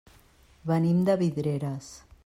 Venim 0.71 1.03
de 1.11 1.17
Vidreres. 1.21 1.95